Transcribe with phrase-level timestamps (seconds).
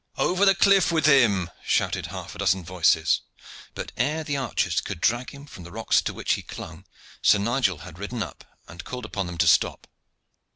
[0.17, 3.21] "Over the cliff with him!" shouted half a dozen voices;
[3.75, 6.85] but ere the archers could drag him from the rocks to which he clung
[7.21, 9.85] Sir Nigel had ridden up and called upon them to stop.